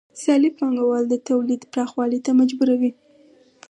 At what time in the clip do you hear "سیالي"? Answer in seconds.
0.21-0.49